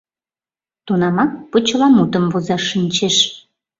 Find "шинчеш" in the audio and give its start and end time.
2.71-3.17